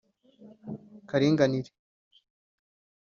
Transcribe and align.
”Karinganire 1.09 1.71